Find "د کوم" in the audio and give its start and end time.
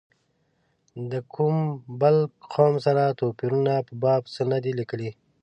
1.11-1.57